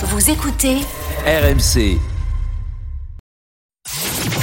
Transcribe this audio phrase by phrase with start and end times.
[0.00, 0.76] Vous écoutez
[1.26, 1.98] RMC,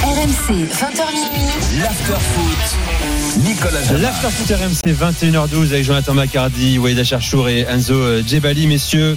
[0.02, 1.80] RMC 20h minuit.
[1.80, 3.80] l'after-foot, Nicolas.
[3.98, 9.16] L'Afterfoot RMC 21h12 avec Jonathan Macardy, Waïda Cherchour et Enzo euh, Djebali, messieurs.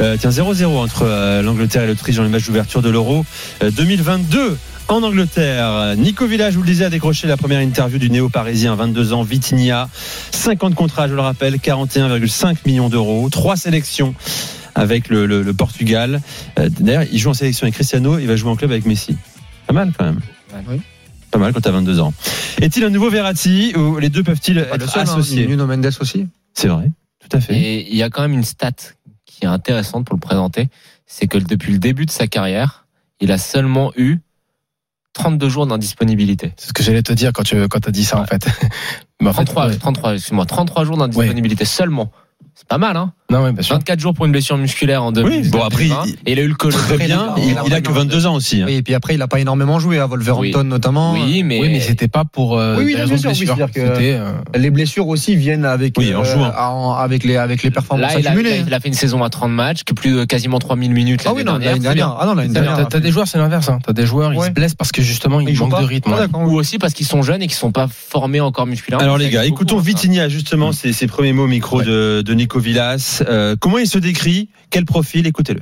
[0.00, 3.26] Euh, tiens, 0-0 entre euh, l'Angleterre et l'Autriche dans les matchs d'ouverture de l'Euro
[3.62, 4.56] euh, 2022.
[4.88, 8.74] En Angleterre, Nico Village, je vous le disais, a décroché la première interview du néo-parisien,
[8.74, 9.88] 22 ans, Vitinha.
[10.30, 14.14] 50 contrats, je le rappelle, 41,5 millions d'euros, trois sélections
[14.74, 16.20] avec le, le- le Portugal.
[16.58, 19.16] Euh, D'ailleurs, il joue en sélection avec Cristiano, il va jouer en club avec Messi.
[19.66, 20.20] Pas mal quand même.
[20.68, 20.80] Oui.
[21.30, 22.12] Pas mal quand t'as 22 ans.
[22.60, 25.46] Est-il un nouveau Verratti ou les deux peuvent-ils le être seul, hein, associés?
[25.46, 26.28] Nuno Mendes aussi.
[26.52, 27.54] C'est vrai, tout à fait.
[27.56, 28.70] Et il y a quand même une stat
[29.24, 30.68] qui est intéressante pour le présenter,
[31.06, 32.86] c'est que depuis le début de sa carrière,
[33.20, 34.18] il a seulement eu
[35.14, 36.52] 32 jours d'indisponibilité.
[36.56, 38.46] C'est ce que j'allais te dire quand tu quand as dit ça en fait.
[39.20, 39.76] Mais en fait, 33, ouais.
[39.76, 42.12] 33, excuse-moi, 33 jours d'indisponibilité seulement.
[42.54, 43.74] C'est pas mal, hein Non, ouais, bien sûr.
[43.76, 45.36] 24 jours pour une blessure musculaire en 2020.
[45.42, 45.88] Oui, bon, après,
[46.26, 46.76] il- a eu le Covid.
[46.76, 48.60] Très bien, il, il a que 22 ans aussi.
[48.60, 48.66] hein.
[48.68, 50.64] Oui, et puis après, il a pas énormément joué à Wolverhampton Oui.
[50.66, 51.14] notamment.
[51.14, 53.36] Oui, mais, Oui, mais c'était pas pour euh, Oui, oui, des non, raisons bien de
[53.36, 53.68] sûr, oui, blessure.
[53.72, 56.52] c'est-à-dire que- C'était euh, Les blessures aussi viennent avec Oui, en jouant.
[56.56, 58.62] en- avec les avec les performances là, il a, accumulées.
[58.66, 61.32] il a fait une saison à 30 matchs, qui plus de quasiment 3000 minutes ah
[61.34, 61.78] oui, non, dernière.
[61.78, 62.16] dernière.
[62.20, 62.76] Ah non, dernière.
[62.76, 63.70] t'as- t'as des joueurs, c'est l'inverse.
[63.70, 63.78] Hein.
[63.86, 64.48] T'as des joueurs, ils Ouais.
[64.48, 66.14] se blessent parce que justement, ils, manquent de rythme.
[66.14, 66.26] Ah.
[66.38, 69.02] Ou aussi parce qu'ils sont jeunes et qu'ils sont pas formés encore musculairement.
[69.02, 69.82] Alors les gars, écoutons hein.
[69.82, 73.22] Vitinha justement ses, ses premiers mots au micro de Nico Villas.
[73.28, 74.48] Euh, comment il se décrit?
[74.70, 75.26] Quel profil?
[75.26, 75.60] Écoutez-le.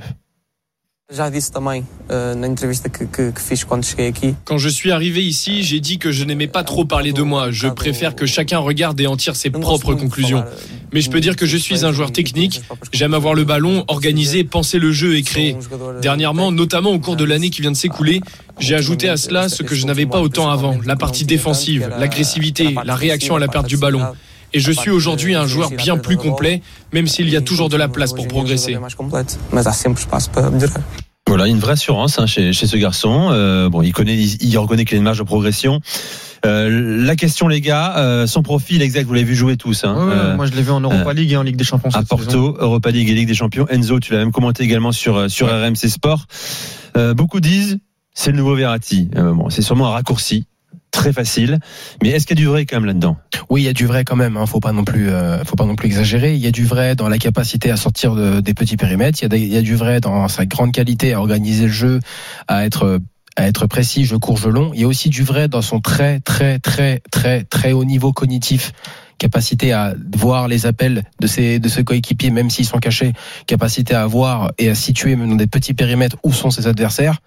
[4.07, 4.35] Aqui.
[4.45, 7.51] Quand je suis arrivé ici, j'ai dit que je n'aimais pas trop parler de moi.
[7.51, 10.43] Je préfère que chacun regarde et en tire ses propres conclusions.
[10.47, 12.61] eh, Mais je peux dire que je suis un joueur technique.
[12.93, 15.55] J'aime avoir le ballon, organiser, penser le jeu et créer.
[16.01, 18.21] Dernièrement, notamment au cours de l'année qui vient de s'écouler,
[18.57, 22.75] j'ai ajouté à cela ce que je n'avais pas autant avant, la partie défensive, l'agressivité,
[22.85, 24.01] la réaction à la perte du ballon.
[24.53, 27.77] Et je suis aujourd'hui un joueur bien plus complet, même s'il y a toujours de
[27.77, 28.77] la place pour progresser.
[31.27, 33.29] Voilà, une vraie assurance hein, chez, chez ce garçon.
[33.31, 35.79] Euh, bon, il connaît, il, il reconnaît qu'il y a une marge de progression.
[36.45, 39.85] Euh, la question, les gars, euh, son profil exact, vous l'avez vu jouer tous.
[39.85, 41.63] Hein, Ouais, ouais, euh, moi, je l'ai vu en Europa League et en Ligue des
[41.63, 41.89] Champions.
[41.89, 42.05] à saison.
[42.09, 43.65] Porto, Europa League et Ligue des Champions.
[43.69, 46.25] Enzo, tu l'as même commenté également sur sur RMC Sport.
[46.97, 47.79] Euh, beaucoup disent
[48.13, 49.09] c'est le nouveau Verratti.
[49.15, 50.45] Euh, bon, c'est sûrement un raccourci,
[50.93, 51.59] très facile.
[52.01, 53.17] Mais est-ce qu'il y a du vrai quand même là-dedans?
[53.49, 54.37] Oui, il y a du vrai quand même.
[54.37, 54.45] Hein.
[54.45, 56.35] Faut pas non plus, euh, faut pas non plus exagérer.
[56.35, 59.19] Il y a du vrai dans la capacité à sortir de- des petits périmètres.
[59.21, 61.99] Il y, a du vrai dans sa grande qualité à organiser le jeu,
[62.47, 62.99] à être
[63.35, 64.69] à être précis, je cours, je long.
[64.75, 68.13] Il y a aussi du vrai dans son très très très très très haut niveau
[68.13, 68.71] cognitif
[69.17, 73.13] capacité à voir les appels de ses de ses coéquipiers même s'ils sont cachés,
[73.47, 77.17] capacité à voir et à situer même dans des petits périmètres où sont ses adversaires.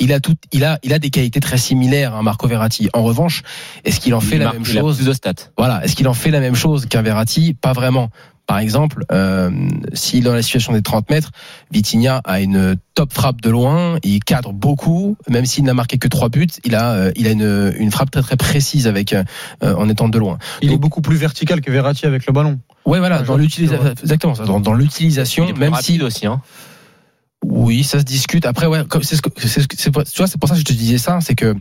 [0.00, 2.88] Il a tout, il a, il a des qualités très similaires à Marco Verratti.
[2.94, 3.42] En revanche,
[3.84, 5.32] est-ce qu'il en fait Il la marque- même il a chose plus de stats.
[5.56, 7.54] voilà, est-ce qu'il en fait la même chose qu'un Verratti?
[7.54, 8.10] Pas vraiment.
[8.46, 9.50] Par exemple, euh,
[9.94, 11.30] si dans la situation des 30 mètres,
[11.70, 16.08] Vitinha a une top frappe de loin, il cadre beaucoup, même s'il n'a marqué que
[16.08, 19.24] trois buts, il a, euh, il a une, une frappe très très précise avec euh,
[19.62, 20.36] en étant de loin.
[20.60, 22.58] Il est beaucoup plus vertical que Verratti avec le ballon.
[22.84, 26.26] Ouais, voilà, dans l'utilisation, exactement, ça, dans, dans l'utilisation, même si aussi.
[26.26, 26.42] Hein.
[27.48, 28.46] Oui, ça se discute.
[28.46, 30.54] Après, ouais, c'est ce que, c'est ce que- c'est pour- tu vois, c'est pour ça
[30.54, 31.54] que je te disais ça, c'est que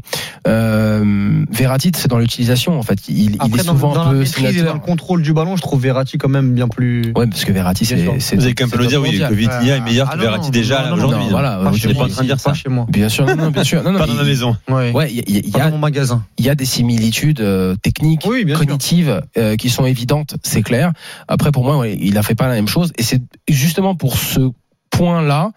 [0.48, 3.00] euh, Verratti, c'est dans l'utilisation en fait.
[3.08, 5.22] Il, il Après, est dans, souvent dans un la peu maîtrise et dans le contrôle
[5.22, 7.12] du ballon, je trouve Verratti quand même bien plus.
[7.16, 7.96] Ouais, parce que Verratti, c'est,
[8.36, 10.52] Vous avez quand même le dire, oui, que Vitinha est meilleur Ah que Verratti non,
[10.52, 11.24] déjà non, aujourd'hui.
[11.26, 12.54] non, voilà, Pas n'êtes moi, pas en train de dire ça.
[12.54, 12.86] chez moi.
[12.90, 13.84] Bien sûr, non, non, bien sûr.
[13.84, 14.56] Non, non, Pas dans la maison.
[14.70, 15.12] Ouais.
[15.12, 15.16] Il
[15.50, 16.24] y a, il mon magasin.
[16.38, 20.92] il y a des similitudes euh, techniques, cognitives, euh, qui sont évidentes, c'est clair.
[21.28, 24.52] Après, pour moi, il a fait pas la même chose, et c'est justement pour ce
[24.98, 25.52] point-là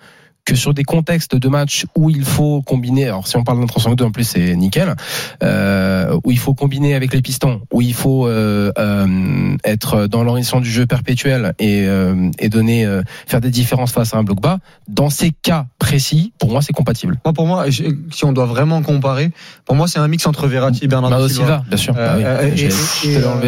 [0.46, 3.66] que sur des contextes de match où il faut combiner, alors si on parle d'un
[3.66, 4.94] 3 2 en plus c'est nickel,
[5.42, 10.22] euh, où il faut combiner avec les pistons, où il faut euh, euh, être dans
[10.24, 14.22] l'orientation du jeu perpétuel et, euh, et donner euh, faire des différences face à un
[14.22, 14.58] bloc bas,
[14.88, 17.18] dans ces cas précis, pour moi c'est compatible.
[17.24, 19.30] Moi, pour moi, si on doit vraiment comparer,
[19.64, 21.46] pour moi, c'est un mix entre Verratti et Bernardo Bernardo Silva.
[21.46, 21.94] Silva, bien sûr.
[21.96, 22.66] Euh, Bah oui, et-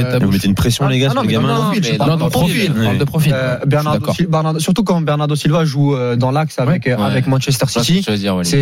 [0.00, 2.18] et- ta Vous mettez une pression, Ah, les gars, ah sur non, mais je parle
[2.18, 7.04] Non, profil, de Bernardo, Bernardo- surtout quand Bernardo Silva joue dans l'axe avec, Ouais.
[7.04, 8.02] avec Manchester City.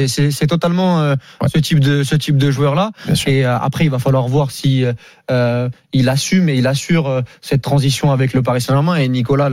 [0.09, 1.49] C'est totalement euh, Ouais.
[1.53, 2.91] ce type de ce type de joueur là.
[3.27, 4.93] Et euh, après, il va falloir voir si euh,
[5.31, 8.97] euh, il assume et il assure euh, cette transition avec le Paris Saint-Germain.
[8.97, 9.49] Et Nicolas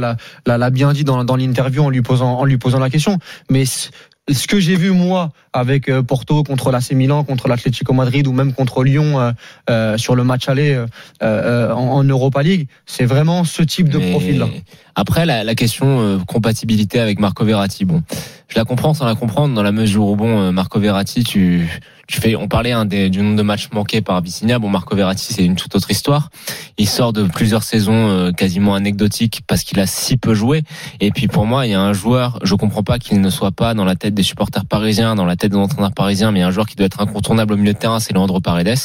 [0.45, 3.19] l'a bien dit dans, dans l'interview en lui posant en lui posant la question.
[3.49, 8.25] Mais ce que j'ai vu moi avec euh, Porto contre l'AC Milan, contre l'Atlético Madrid
[8.25, 9.31] ou même contre Lyon euh,
[9.69, 10.85] euh, sur le match aller euh,
[11.21, 14.47] euh, en, en Europa League, c'est vraiment ce type de Mais profil là.
[14.95, 18.03] Après, la, la question euh, compatibilité avec Marco Verratti, bon,
[18.47, 21.67] je la comprends sans la comprendre dans la mesure où bon, euh, Marco Verratti, tu
[22.09, 24.59] je fais, on parlait hein, des- du nombre de matchs manqués par Vicinha.
[24.59, 26.29] Bon, Marco Verratti, c'est une toute autre histoire.
[26.77, 30.63] Il sort de plusieurs saisons euh, quasiment anecdotiques parce qu'il a si peu joué.
[30.99, 33.51] Et puis pour moi, il y a un joueur, je comprends pas qu'il ne soit
[33.53, 36.41] pas dans la tête des supporters parisiens, dans la tête des entraîneurs parisiens, mais il
[36.41, 38.75] y a un joueur qui doit être incontournable au milieu de terrain, c'est Leandro Paredes,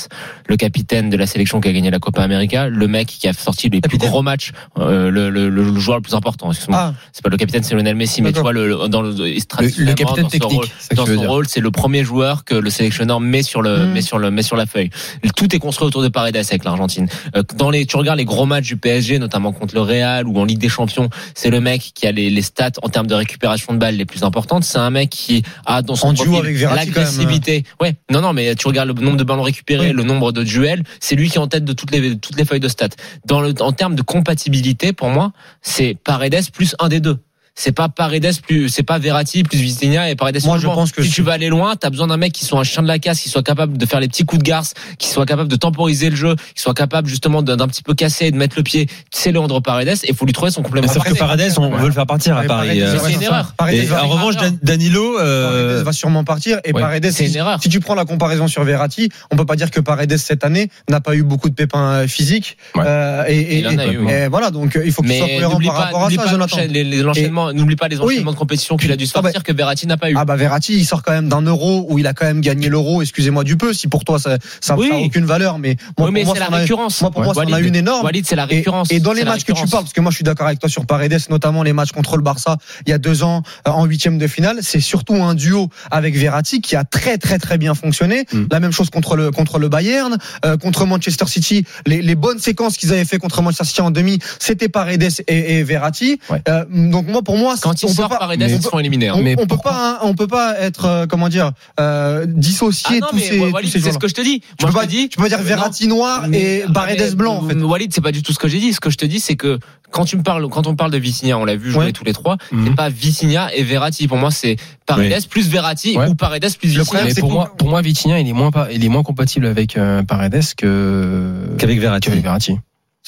[0.46, 3.32] le capitaine de la sélection qui a gagné la Copa América, le mec qui a
[3.32, 6.50] sorti les plus gros matchs, euh, le, le, le- le joueur le plus important.
[6.72, 9.10] Ah, C'est pas le capitaine, c'est Lionel Messi, mais tu vois le, le- dans le,
[9.12, 12.54] Le, capitaine dans rôle- technique, ça que dans son rôle, c'est le premier joueur que
[12.54, 13.92] le sélectionneur met sur le Mm.
[13.92, 14.90] met sur le met sur la feuille.
[15.36, 17.08] Tout est construit autour de Paredes avec l'Argentine.
[17.36, 20.38] Euh, Dans les tu regardes les gros matchs du PSG, notamment contre le Real ou
[20.38, 23.14] en Ligue des Champions, c'est le mec qui a les, les stats en termes de
[23.14, 24.64] récupération de balles les plus importantes.
[24.64, 27.64] C'est un mec qui a dans son En profil l'agressivité.
[27.80, 29.92] Ouais, non non, mais tu regardes le nombre de ballons récupérés, Oui.
[29.92, 32.44] le nombre de duels, c'est lui qui est en tête de toutes les toutes les
[32.44, 32.88] feuilles de stats.
[33.26, 37.18] Dans le en termes de compatibilité, pour moi, c'est Paredes plus un des deux.
[37.60, 40.44] C'est pas Paredes plus, c'est pas Verratti plus Vitinha et Paredes.
[40.44, 40.74] Moi, je banc.
[40.76, 42.82] pense que si tu vas aller loin, t'as besoin d'un mec qui soit un chien
[42.84, 45.26] de la casse, qui soit capable de faire les petits coups de garce, qui soit
[45.26, 48.36] capable de temporiser le jeu, qui soit capable justement d'un petit peu casser et de
[48.36, 48.86] mettre le pied.
[49.10, 50.86] C'est Leandro Paredes et il faut lui trouver son complément.
[50.86, 52.80] Mais sauf que Paredes, on veut le faire partir à Paris.
[52.80, 53.52] Euh, c'est une erreur.
[53.58, 57.38] En revanche, Dan- Danilo, euh, Paredes va sûrement partir et ouais, Paredes c'est une si,
[57.38, 57.60] erreur.
[57.60, 60.70] si tu prends la comparaison sur Verratti on peut pas dire que Paredes cette année
[60.88, 62.84] n'a pas eu beaucoup de pépins euh, physiques Ouais.
[62.86, 65.16] Euh, et, et- Il en a et- eu, et voilà donc euh, il faut qu'il
[65.16, 67.02] soit cohérent par rapport à ça pas Jonathan l'enchaîne- les, les
[67.48, 69.52] enchaînements, n'oublie pas les enchaînements de compétition qu'il a dû se Ah bah- sortir que
[69.52, 70.14] Verratti n'a pas eu.
[70.16, 72.68] Ah bah Verratti, il sort quand même d'un euro où il a quand même gagné
[72.68, 73.02] l'euro.
[73.02, 74.88] Excusez-moi du peu, si pour toi ça ça Oui.
[74.90, 77.00] n'a aucune valeur, mais moi, oui, mais pour moi, c'est la a- récurrence.
[77.00, 78.04] moi, pour moi, ça en a Walid, une énorme.
[78.04, 78.90] Walid, c'est la Et, récurrence.
[78.90, 80.68] et dans les matchs que tu parles, parce que moi je suis d'accord avec toi
[80.68, 82.56] sur Paredes, notamment les matchs contre le Barça
[82.86, 86.14] il y a deux ans euh, en huitième de finale, c'est surtout un duo avec
[86.16, 88.24] Verratti qui a très très très bien fonctionné.
[88.32, 88.44] Mm.
[88.50, 92.38] La même chose contre le contre le Bayern, euh, contre Manchester City, les, les bonnes
[92.38, 96.18] séquences qu'ils avaient fait contre Manchester City en demi, c'était Paredes et, et Verratti.
[96.30, 96.42] Ouais.
[96.48, 98.68] Euh, donc moi pour moi, Quand on il peut sort pas- Paredes, mais- ils se
[98.68, 99.08] font éliminer.
[99.08, 99.14] hein.
[99.16, 102.26] on, Mais on peut pas, hein, on peut pas être, euh, comment dire, euh, Ah
[102.26, 104.40] dissocier non, tous mais ces, Walid, c'est ce que je te dis.
[104.58, 105.08] Tu Moi, peux je dis.
[105.08, 105.44] peux pas dire Non.
[105.44, 107.54] Verratti noir et Paredes blanc, en fait.
[107.54, 108.72] Walid, c'est pas du tout ce que j'ai dit.
[108.72, 109.58] Ce que je te dis, c'est que
[109.90, 111.92] quand tu me parles, quand on parle de Vitinha, on l'a vu jouer Ouais.
[111.92, 112.36] tous les trois.
[112.52, 112.66] Mhm.
[112.66, 114.06] C'est pas Vitinha et Verratti.
[114.08, 114.56] Pour moi, c'est
[114.86, 116.08] Paredes plus Verratti Ouais.
[116.08, 116.84] ou Paredes plus Le Vitinha.
[117.00, 119.76] problème, pour moi, pour moi, Vitinha, il est moins pas, il est moins compatible avec
[119.76, 122.08] euh, Paredes que qu'avec Verratti.
[122.08, 122.58] qu'avec Verratti.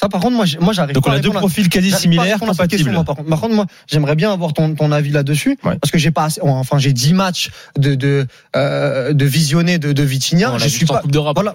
[0.01, 2.89] Ça, par contre, moi, moi, j'arrive Donc pas on a deux profils quasi similaires, compatibles.
[2.91, 3.29] moi, par, contre.
[3.29, 5.77] Par contre, moi, j'aimerais bien avoir ton, ton avis là-dessus, Ouais.
[5.79, 8.25] parce que j'ai pas, assez- enfin, j'ai 10 matchs de, de,
[8.55, 10.57] euh, de visionner de, de Vitinha.
[10.57, 11.03] Je suis pas,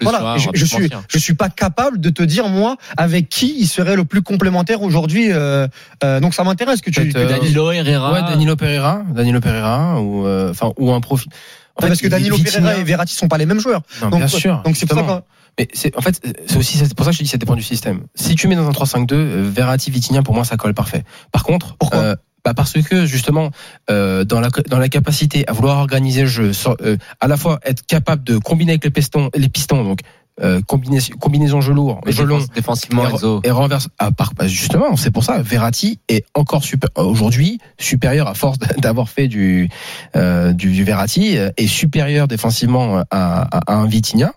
[0.01, 3.97] voilà, je, suis, je suis pas capable de te dire moi avec qui il serait
[3.97, 5.33] le plus complémentaire aujourd'hui.
[5.33, 5.67] euh,
[6.05, 7.13] euh, donc ça m'intéresse que tu.
[7.17, 8.13] Euh, Danilo Herrera.
[8.13, 11.33] Ouais, Danilo Pereira, Danilo Pereira, ou euh, enfin ou un profil.
[11.77, 13.83] En parce que Danilo Vitinha- Pereira et Verratti sont pas les mêmes joueurs.
[14.03, 14.63] Non, Donc, bien sûr.
[14.65, 15.25] Donc c'est pour ça
[15.59, 17.57] Mais c'est en fait c'est aussi c'est pour ça que je te dis ça dépend
[17.57, 18.05] du système.
[18.15, 21.05] Si tu mets dans un 3-5-2, euh, Verratti Vitinha pour moi ça colle parfait.
[21.33, 22.17] Par contre, Pourquoi euh,
[22.47, 23.51] bah parce que justement
[23.91, 27.59] euh, dans la dans la capacité à vouloir organiser le jeu, euh, à la fois
[27.65, 30.01] être capable de combiner avec les pistons les pistons donc
[30.41, 33.09] euh, combinaison combinaison jeu lourd, jeu long défensivement,
[33.43, 37.59] et, et renverse à part bah, justement c'est pour ça Verratti est encore super aujourd'hui
[37.79, 39.69] supérieur à force d'avoir fait du
[40.15, 44.35] euh, du, du Verratti euh, est supérieur défensivement à, à, à un Vitinha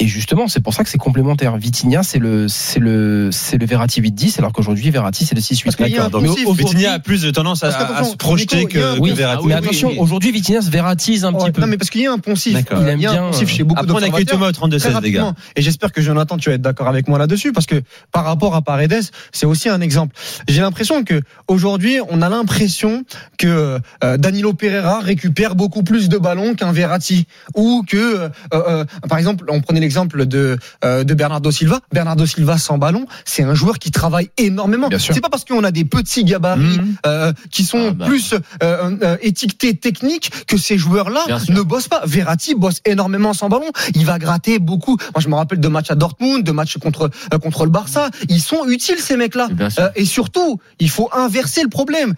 [0.00, 3.66] et justement c'est pour ça que c'est complémentaire Vitinha c'est le c'est le c'est le
[3.66, 6.20] Verratti 8-10 alors qu'aujourd'hui Verratti c'est le 6-8 Parce qu'il y a un D'accord.
[6.22, 6.48] Donc poncif.
[6.56, 7.70] Vitinha a plus de tendance à,
[8.04, 9.38] se projeter Nico, que, un- que oui, Verratti.
[9.38, 9.96] ah oui, mais attention oui.
[9.98, 12.18] aujourd'hui Vitinha se Verratise un Ouais, petit peu Non mais parce qu'il y a un
[12.18, 12.52] poncif.
[12.52, 14.24] Il y a Il aime un bien, poncif chez beaucoup Après on accueille.
[14.24, 15.32] Thomas au Très 32-16 les gars.
[15.56, 17.80] Et j'espère que Jonathan, tu vas être d'accord avec moi là-dessus, parce que
[18.10, 19.02] par rapport à Paredes,
[19.32, 20.16] c'est aussi un exemple.
[20.48, 23.04] J'ai l'impression que aujourd'hui, on a l'impression
[23.38, 28.84] que euh, Danilo Pereira récupère beaucoup plus de ballons qu'un Verratti, ou que, euh, euh,
[29.08, 31.80] par exemple, on prenait l'exemple de euh, de Bernardo Silva.
[31.92, 34.88] Bernardo Silva sans ballon, c'est un joueur qui travaille énormément.
[34.98, 36.96] C'est pas parce qu'on a des petits gabarits Mhm.
[37.06, 38.06] euh, qui sont Ah bah.
[38.06, 42.02] plus euh, étiquetés techniques que ces joueurs-là ne bossent pas.
[42.06, 43.70] Verratti bosse énormément sans ballon.
[43.94, 44.96] Il va gratter beaucoup.
[45.14, 48.10] Moi, je me rappelle de matchs à Dortmund, de matchs contre euh, contre le Barça.
[48.28, 49.48] Ils sont utiles ces mecs-là.
[49.78, 52.14] Euh, et surtout, il faut inverser le problème.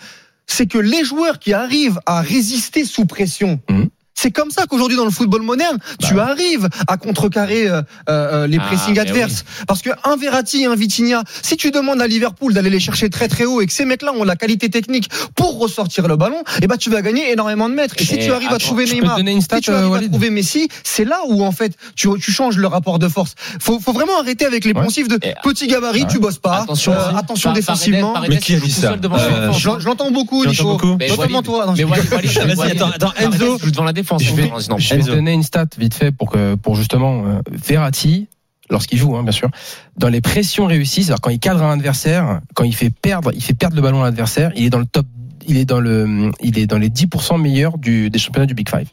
[0.47, 3.59] C'est que les joueurs qui arrivent à résister sous pression.
[3.69, 3.89] Mhm.
[4.19, 8.57] C'est comme ça qu'aujourd'hui dans le football moderne, tu arrives à contrecarrer euh, euh, les
[8.59, 9.45] Ah, pressings adverses.
[9.69, 13.29] Parce que un Verratti, un Vitinha, si tu demandes à Liverpool d'aller les chercher très
[13.29, 16.67] très haut et que ces mecs-là ont la qualité technique pour ressortir le ballon, eh
[16.67, 17.95] ben tu vas gagner énormément de mètres.
[17.99, 20.31] Et si Et tu arrives à trouver Neymar, stat si tu euh, arrives à trouver
[20.31, 23.35] Messi, c'est là où en fait tu, tu changes le rapport de force.
[23.61, 24.83] Faut, faut vraiment arrêter avec les Ouais.
[24.83, 26.09] poncifs de Et- petit gabarit, Ouais.
[26.11, 26.63] tu bosses pas.
[26.63, 27.17] Attention, Euh, aussi.
[27.19, 28.13] attention Par- défensivement.
[28.15, 29.53] Paredes, Mais qui a dit ça Euh.
[29.53, 30.63] Je l'en- je l'entends beaucoup, Nico.
[30.63, 31.67] l'entends beaucoup Mais Notamment toi.
[31.77, 33.59] Vas-y, Walid- attends, Enzo.
[34.07, 34.23] Défense.
[34.25, 34.79] Je vais- président.
[34.79, 38.29] Je vais te donner une stat vite fait pour que pour justement euh, Verratti
[38.71, 39.49] lorsqu'il joue hein, bien sûr
[39.97, 43.43] dans les pressions réussies c'est-à-dire quand il cadre un adversaire quand il fait perdre il
[43.43, 45.07] fait perdre le ballon à l'adversaire il est dans le top
[45.47, 48.69] il est dans le il est dans les 10% meilleurs du des championnats du Big
[48.69, 48.89] Five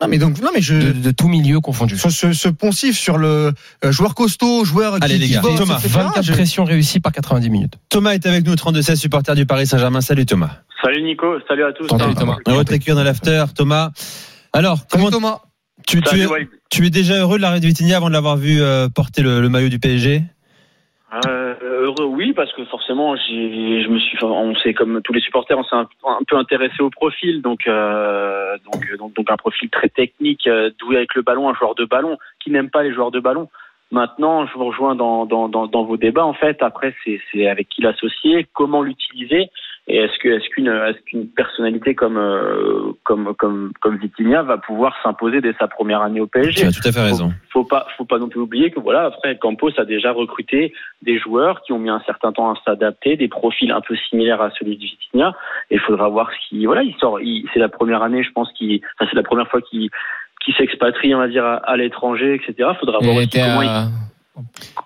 [0.00, 0.74] Non, mais donc, non, mais je.
[0.74, 1.96] de, de tout milieu confondu.
[1.96, 3.52] Ce, ce, ce poncif sur le
[3.84, 6.98] euh, joueur costaud, joueur Allez, qui, les gars, bosse, Thomas, etc., 24 je- pressions réussies
[6.98, 7.74] par 90 minutes.
[7.88, 10.00] Thomas est avec nous, 32-16, supporter du Paris Saint-Germain.
[10.00, 10.50] Salut Thomas.
[10.82, 11.86] Salut Nico, salut à tous.
[11.86, 12.38] Salut, Thomas.
[12.48, 13.44] Heureux de t'accueillir dans l'after.
[13.54, 13.92] Thomas,
[14.52, 15.38] alors, Salut, comment Thomas.
[15.86, 16.48] tu, tu, Salut, es, Walid.
[16.70, 19.40] tu es déjà heureux de l'arrêt de Vitinha avant de l'avoir vu euh, porter le,
[19.40, 20.22] le maillot du PSG
[21.26, 25.20] Euh, heureux, oui, parce que forcément, j'ai, je me suis, on sait comme tous les
[25.20, 29.36] supporters, on s'est un, un peu intéressé au profil, donc, euh, donc, donc, donc un
[29.36, 32.82] profil très technique, euh, doué avec le ballon, un joueur de ballon qui n'aime pas
[32.82, 33.48] les joueurs de ballon.
[33.90, 36.24] Maintenant, je vous rejoins dans, dans, dans, dans vos débats.
[36.24, 39.50] En fait, après, c'est, c'est avec qui l'associer, comment l'utiliser,
[39.88, 44.56] et est-ce que, est-ce qu'une, est-ce qu'une personnalité comme, euh, comme, comme, comme Vitinha va
[44.56, 47.32] pouvoir s'imposer dès sa première année au PSG Tu as tout à fait raison.
[47.52, 50.72] faut pas faut pas non plus oublier que voilà après Campos a déjà recruté
[51.02, 54.40] des joueurs qui ont mis un certain temps à s'adapter des profils un peu similaires
[54.40, 55.34] à celui de Vitinha.
[55.70, 58.30] Et il faudra voir ce qui voilà il sort il- c'est la première année je
[58.30, 59.90] pense qu'il enfin, c'est la première fois qu'il
[60.44, 63.64] qu'il s'expatrie on va dire à, à l'étranger etc faudra voir Il aussi comment à-
[63.64, 64.11] Il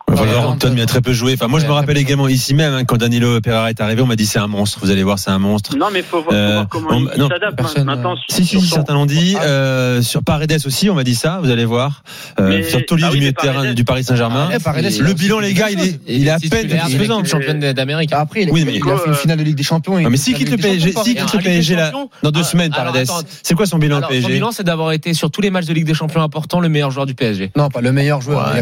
[0.08, 1.34] va falloir, Ouais, Antoine, il a très peu joué.
[1.34, 4.06] Enfin, moi, je me rappelle également ici même, hein, quand Danilo Pereira est arrivé, on
[4.06, 4.78] m'a dit c'est un monstre.
[4.82, 5.76] Vous allez voir, c'est un monstre.
[5.76, 8.16] non mais faut voir, faut Euh, voir comment on- il, non, s'adapte personne, maintenant euh,
[8.28, 9.36] sur- Si, si, sur si, son- certains l'ont dit.
[9.40, 11.38] Euh, sur Paredes aussi, on m'a dit ça.
[11.42, 12.02] Vous allez voir.
[12.40, 14.48] Euh, Mais- sur Tolisso ah oui, du milieu de terrain du Paris Saint-Germain.
[14.54, 15.98] Eh, Paredes, il a Le bilan, les gars, il est, choses.
[16.08, 17.24] il est à peine satisfaisant.
[17.24, 18.12] championne d'Amérique.
[18.12, 19.98] Après, il, Oui, a- mais- il a fait une finale de Ligue des Champions.
[20.00, 23.08] Non, mais s'il quitte le PSG, quitte le PSG là, dans deux Ah, semaines, Paredes.
[23.42, 25.66] C'est quoi son bilan au son PSG bilan, c'est d'avoir été sur tous les matchs
[25.66, 27.50] de Ligue des Champions importants le meilleur joueur du PSG.
[27.56, 28.52] Non, pas le meilleur joueur.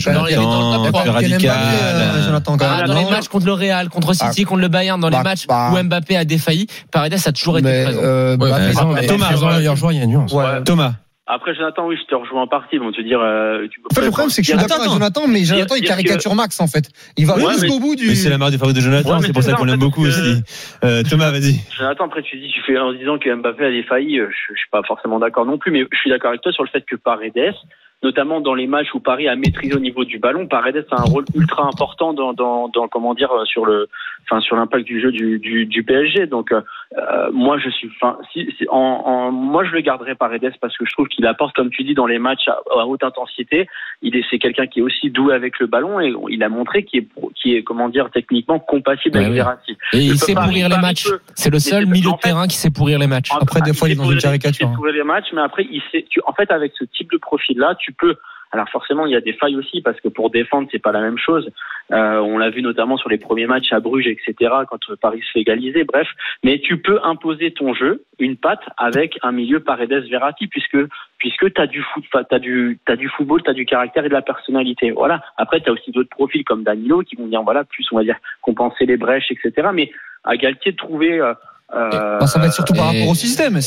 [0.82, 1.40] Plus radical.
[1.40, 2.86] Mbappé, euh, Jonathan, quand Ah, même.
[2.86, 5.46] dans les matchs contre le Real, contre City, contre le Bayern, dans les bah, matchs
[5.46, 5.70] bah.
[5.72, 8.00] où Mbappé a défailli, Paredes a toujours été Mais, présent.
[8.02, 10.32] euh, Ouais, bah, présent, mais mais Thomas, meilleur joueur, il y a une nuance.
[10.32, 10.62] ouais.
[10.64, 10.92] Thomas.
[11.26, 13.94] après Jonathan oui je te rejoins en partie bon te dire euh, tu peux En
[13.94, 14.92] fait, le problème, c'est que je suis d'accord avec.
[14.92, 16.90] Jonathan, mais Jonathan, il caricature Max, en fait.
[17.16, 18.08] Il va Ouais, jusqu'au mais- bout du.
[18.08, 19.78] Mais c'est la marque de fabrique de Jonathan, Ouais, c'est pour ça ça, qu'on l'aime
[19.78, 20.42] beaucoup que- aussi.
[20.84, 21.60] Euh, Thomas, vas-y.
[21.78, 24.58] Jonathan, après tu dis, tu fais en disant que Mbappé a défailli, euh, je, je
[24.58, 26.84] suis pas forcément d'accord non plus, mais je suis d'accord avec toi sur le fait
[26.88, 27.54] que Paredes,
[28.02, 31.04] notamment dans les matchs où Paris a maîtrisé au niveau du ballon, Paredes a un
[31.04, 33.88] rôle ultra important dans, dans, dans comment dire euh, sur le,
[34.24, 36.26] enfin sur l'impact du jeu du, du, du PSG.
[36.26, 36.60] Donc euh,
[36.98, 40.76] euh, moi je suis, enfin si, si- en, en- moi je le garderai Paredes parce
[40.76, 43.68] que je trouve qu'il apporte, comme tu dis, dans les matchs à, à haute intensité.
[44.02, 46.84] Il est, c'est quelqu'un qui est aussi doué avec le ballon et il a montré
[46.84, 49.36] qu'il est, qui est comment dire techniquement compatible Ouais, avec oui.
[49.38, 49.76] Verratti.
[49.94, 51.06] Et il sait pourrir les matchs.
[51.34, 53.30] C'est le seul milieu de fait- terrain qui sait pourrir les matchs.
[53.40, 55.66] Après, des fois, il est dans une caricature, Il sait courir les matchs, mais après,
[55.70, 58.16] il sait, tu, en fait, avec ce type de profil-là, tu peux.
[58.54, 61.00] Alors forcément, il y a des failles aussi parce que pour défendre, c'est pas la
[61.00, 61.50] même chose.
[61.92, 64.52] Euh, on l'a vu notamment sur les premiers matchs à Bruges, etc.
[64.70, 65.82] Quand Paris se fait égaliser.
[65.82, 66.06] Bref,
[66.44, 70.78] mais tu peux imposer ton jeu, une patte avec un milieu Paredes-Verratti, puisque
[71.18, 74.22] puisque t'as du foot, t'as du t'as du football, t'as du caractère et de la
[74.22, 74.92] personnalité.
[74.92, 75.20] Voilà.
[75.36, 78.18] Après, t'as aussi d'autres profils comme Danilo qui vont venir, voilà, plus on va dire
[78.40, 79.68] compenser les brèches, etc.
[79.74, 79.90] Mais
[80.22, 81.34] à Galtier trouver euh, euh,
[81.72, 83.58] Bah, ça va être surtout par rapport au système.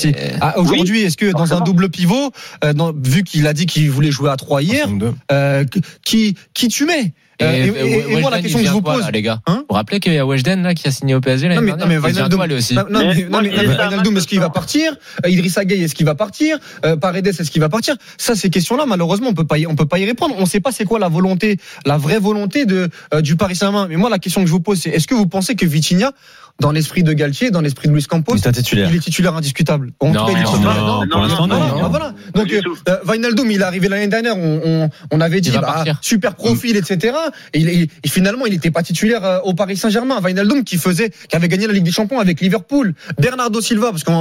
[0.42, 2.32] Ah, Aujourd'hui, est-ce que dans un double pivot,
[2.64, 5.14] euh, dans- vu qu'il a dit qu'il voulait jouer à 3 hier, 62.
[5.32, 5.66] euh,
[6.06, 7.14] qui, qui tu mets?
[7.40, 9.04] Euh, et, et- et moi, la question que je vous quoi, pose.
[9.04, 9.42] là, les gars?
[9.46, 9.58] Hein?
[9.60, 11.66] Vous vous rappelez qu'il y a Weshden là qui a signé au PSG Non l'année
[11.68, 12.74] mais, non, dernière mais Wijnaldum- aussi?
[12.74, 14.96] non, Mais non, mais Wijnaldum, est-ce qu'il va partir?
[15.24, 16.58] Euh, Idrissa Gueye, est-ce qu'il va partir?
[16.84, 17.96] Euh, Paredes, est-ce qu'il va partir?
[18.18, 20.34] Ça, ces questions-là, malheureusement, on peut pas, y, on peut pas y répondre.
[20.40, 23.86] On sait pas c'est quoi la volonté, la vraie volonté de euh, du Paris Saint-Germain.
[23.88, 26.14] Mais moi, la question que je vous pose, c'est est-ce que vous pensez que Vitinha,
[26.60, 28.90] dans l'esprit de Galtier, dans l'esprit de Luis Campos, C'est un titulaire.
[28.90, 30.76] il est titulaire indiscutable En Non, tout cas, il est non, titulaire.
[30.76, 31.66] non, non, pour non, l'instant, non, non.
[31.78, 31.90] Ah, non.
[31.90, 32.14] voilà.
[32.34, 35.84] Donc, euh, euh, Wijnaldum, il est arrivé l'année dernière, on, on, on avait dit, bah,
[36.02, 37.16] super profil, etc.
[37.54, 40.20] Et, il, il- et finalement, il n'était pas titulaire euh, au Paris Saint-Germain.
[40.22, 42.94] Wijnaldum qui faisait, qui avait gagné la Ligue des Champions avec Liverpool.
[43.20, 44.12] Bernardo Silva, parce que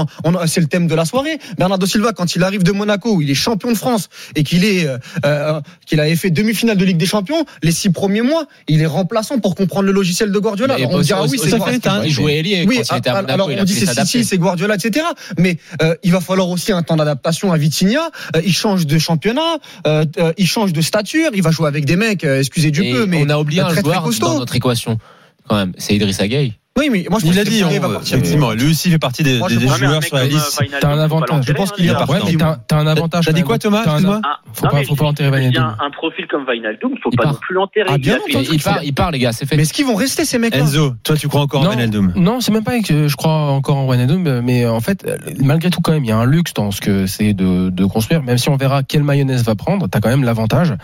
[0.47, 1.39] c'est le thème de la soirée.
[1.59, 4.65] Bernardo Silva, quand il arrive de Monaco, où il est champion de France et qu'il
[4.65, 8.47] est, euh, euh, qu'il avait fait demi-finale de Ligue des Champions, les six premiers mois,
[8.69, 10.75] il est remplaçant pour comprendre le logiciel de Guardiola.
[10.75, 11.51] Alors, on dira oui, c'est
[12.67, 13.87] Oui, quand il était à ah, Monaco, alors il on dit c'est.
[13.87, 15.07] Sissi, c'est Guardiola, etc.
[15.39, 18.11] Mais euh, il va falloir aussi un temps d'adaptation à Vitinha.
[18.35, 20.05] Euh, il change de championnat, euh,
[20.37, 23.23] il change de stature, il va jouer avec des mecs, excusez du Et peu, mais
[23.25, 24.99] on a oublié un très joueur dans notre équation
[25.49, 26.55] quand même, c'est Idrissa Gueye.
[26.77, 29.23] Oui, mais moi je pense Il a dit, on- va effectivement, lui aussi fait partie
[29.23, 30.61] des, Moi, des- joueurs sur la liste.
[30.81, 31.45] T'as un avantage.
[31.47, 32.19] Je pense qu'il est à Ouais,
[32.69, 33.25] t'as un avantage.
[33.27, 33.59] T'as dit quoi.
[33.59, 34.21] Thomas Excuse-moi
[34.53, 35.77] Faut pas, faut pas enterrer Il y Wijnaldum.
[35.81, 37.33] a un profil comme Wijnaldum, faut Il pas part.
[37.35, 37.87] non plus l'enterrer.
[37.91, 38.19] Ah, bien
[38.51, 39.57] Il part, il part les gars, c'est fait.
[39.57, 41.71] Mais est-ce qu'ils vont rester ces mecs-là Enzo, toi, tu crois encore en Non.
[41.71, 42.13] Wijnaldum?
[42.17, 45.07] Non, c'est même pas que je crois encore en Wijnaldum, mais en fait,
[45.41, 47.85] malgré tout, quand même, il y a un luxe dans ce que c'est de, de
[47.85, 48.23] construire.
[48.23, 50.75] Même si on verra quelle mayonnaise va prendre, t'as quand même l'avantage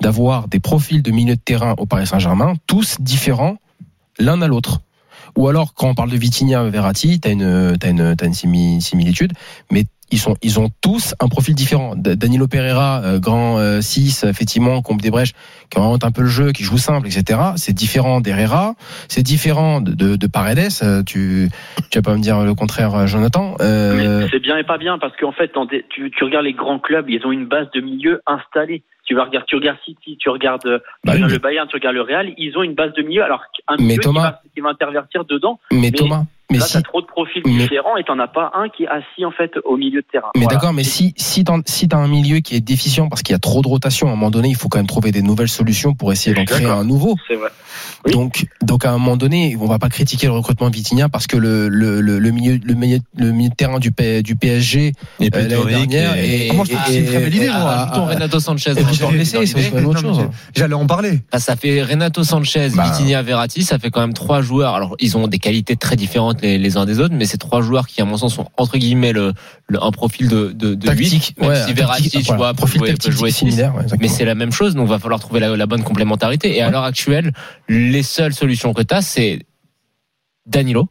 [0.00, 3.56] d'avoir des profils de milieu de terrain au Paris Saint-Germain, tous différents
[4.18, 4.80] l'un à l'autre.
[5.36, 8.80] Ou alors, quand on parle de Vitinha, Verratti, t'as une, t'as une, t'as une simi-
[8.80, 9.32] similitude,
[9.70, 11.94] mais ils sont, ils ont tous un profil différent.
[11.96, 15.32] Danilo Pereira, euh, grand 6, effectivement, compte des brèches,
[15.70, 17.40] qui oriente un peu le jeu, qui joue simple, etc.
[17.56, 18.74] C'est différent d'Herrera,
[19.08, 20.68] c'est différent de, de, de Paredes.
[20.82, 21.48] Euh, Tu,
[21.90, 23.54] tu vas pas me dire le contraire, euh, Jonathan.
[23.62, 25.50] Euh, c'est bien et pas bien parce qu'en fait,
[25.88, 28.82] tu, tu regardes les grands clubs, ils ont une base de milieu installée.
[29.04, 32.02] Tu vas regarder, tu regardes City, tu regardes, euh, Bah le Bayern, tu regardes le
[32.02, 33.24] Real, ils ont une base de milieu.
[33.24, 36.66] Alors qu'un Mais milieu qui va, qui va intervertir dedans, mais, mais Thomas, mais là,
[36.66, 39.24] si, t'as trop de profils mais- différents et t'en as pas un qui est assis
[39.24, 40.28] en fait au milieu de terrain.
[40.34, 40.56] Mais Voilà.
[40.58, 43.62] d'accord, mais si si t'as un milieu qui est déficient parce qu'il y a trop
[43.62, 46.12] de rotation, à un moment donné, il faut quand même trouver des nouvelles solutions pour
[46.12, 47.16] essayer d'en créer un nouveau.
[47.28, 47.50] C'est vrai.
[48.04, 48.12] Oui.
[48.12, 51.36] Donc donc à un moment donné, on va pas critiquer le recrutement Vitinha parce que
[51.36, 54.92] le le, le, le milieu le milieu le milieu de terrain du P- du PSG
[55.20, 57.48] Et euh, l'année dernière et- et, Ah, moi, je trouve c'est une très belle idée,
[57.52, 58.72] ah, ah, Renato Sanchez.
[58.72, 59.46] et
[60.54, 61.20] J'allais en parler.
[61.32, 62.84] Ah, ça fait Renato Sanchez, Bah.
[62.90, 64.74] Vitinha, Verratti, ça fait quand même trois joueurs.
[64.74, 67.62] Alors, ils ont des qualités très différentes les, les uns des autres, mais c'est trois
[67.62, 69.32] joueurs qui, à mon sens, sont entre guillemets le,
[69.68, 72.38] le- un profil de, de, de Tactique, 8, même ouais, si Verratti, tactique, tu voilà,
[72.38, 73.38] vois, peut profil jouer, peut tactique jouer six.
[73.38, 73.84] similaire, ouais.
[74.00, 76.56] Mais c'est la même chose, donc va falloir trouver la, la bonne complémentarité.
[76.56, 77.32] Et à l'heure actuelle,
[77.68, 79.40] les seules solutions que tu as, c'est
[80.46, 80.88] Danilo,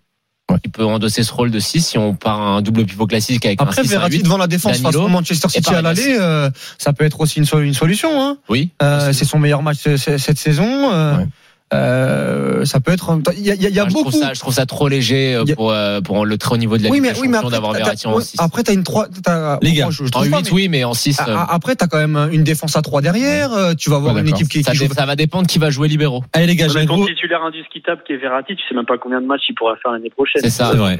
[0.49, 0.57] Ouais.
[0.61, 3.61] qui peut endosser ce rôle de 6 si on part un double pivot classique avec
[3.61, 4.23] Après, un 6 un Verratti 8.
[4.23, 7.39] devant la défense face Danilo, au Manchester City à l'aller, euh, ça peut être aussi
[7.39, 8.21] une, so- une solution.
[8.21, 8.37] Hein.
[8.49, 8.69] Oui.
[8.81, 10.65] Euh, c'est son meilleur match ce- cette saison.
[10.91, 11.25] euh, Ouais.
[11.73, 13.17] Euh, ça peut être.
[13.37, 14.09] Il y a, il y a- y a Moi, je, beaucoup.
[14.11, 16.53] trouve ça, je trouve ça trop léger euh, y a- pour, euh, pour le très
[16.53, 18.35] haut niveau de la oui, Ligue mais, oui, mais d'avoir t'as- Verratti en ouais, 6.
[18.39, 19.07] après, t'as une 3.
[19.23, 21.19] t'as- Les gars, je- je En trouve 8, pas, mais- oui, mais en 6.
[21.19, 23.51] a- a- Après, t'as quand même une défense à 3 derrière.
[23.53, 24.87] euh, Tu vas avoir Ouais, une équipe qui, ça, qui joue.
[24.93, 26.23] ça va dépendre qui va jouer libéraux.
[26.33, 27.05] Allez les gars, j'ai un gros.
[27.07, 29.91] titulaire indiscutable qui est Verratti, tu sais même pas combien de matchs il pourra faire
[29.91, 30.41] l'année prochaine.
[30.43, 30.71] C'est ça.
[30.73, 30.95] C'est euh,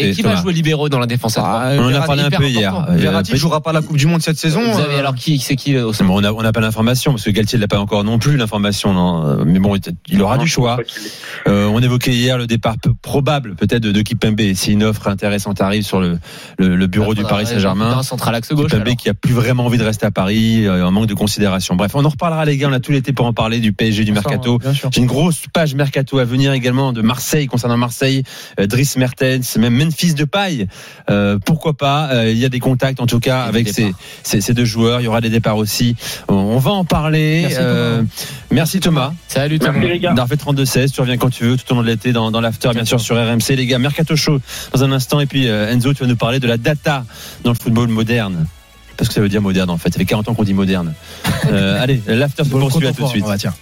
[0.00, 2.22] Et, qui va jouer libéraux dans la défense à 3 Ah, On en a parlé
[2.22, 2.74] un peu hier.
[2.90, 4.60] Euh, Verratti jouera pas la Coupe du Monde cette saison.
[4.62, 7.68] Vous avez euh, alors qui c'est qui on n'a pas l'information parce que Galtier l'a
[7.68, 8.92] pas encore non plus l'information.
[8.92, 9.26] non.
[9.26, 9.74] Euh, Mais bon,
[10.08, 10.78] il aura Non, du choix.
[11.48, 15.08] Euh, on évoquait hier le départ peu- probable peut-être de, de Kipembe si une offre
[15.08, 16.18] intéressante arrive sur le,
[16.58, 17.98] le, le bureau du Paris Saint-Germain.
[17.98, 18.66] Un central axe gauche.
[18.70, 18.96] Kipembe alors.
[18.96, 21.74] qui a plus vraiment envie de rester à Paris, euh, un manque de considération.
[21.76, 24.04] Bref, on en reparlera les gars, on a tout l'été pour en parler du PSG,
[24.04, 24.58] du mercato.
[24.58, 24.90] Bien sûr.
[24.92, 28.22] J'ai une grosse page mercato à venir également de Marseille concernant Marseille,
[28.60, 30.66] euh, Driss Mertens, même Memphis de paille.
[31.10, 32.08] Euh, pourquoi pas?
[32.12, 34.00] Euh, Il y a des contacts en tout cas avec ces, départs.
[34.22, 35.00] ces, ces deux joueurs.
[35.00, 35.96] Il y aura des départs aussi.
[36.28, 37.42] On, on va en parler.
[37.42, 38.02] Merci, Euh,
[38.50, 39.12] merci Thomas.
[39.28, 40.12] Salut Merci les gars.
[40.12, 42.70] Darfait 32-16, tu reviens quand tu veux, tout au long de l'été dans, dans l'after,
[42.74, 43.56] bien sûr, sur RMC.
[43.56, 44.40] Les gars, Mercato Show
[44.72, 45.20] dans un instant.
[45.20, 47.04] Et puis euh, Enzo, tu vas nous parler de la data
[47.44, 48.46] dans le football moderne.
[48.96, 49.92] Parce que ça veut dire moderne en fait.
[49.92, 50.94] Ça fait 40 ans qu'on dit moderne.
[51.50, 53.24] Euh, allez, l'after se poursuit à tout de suite.
[53.38, 53.54] Tiens.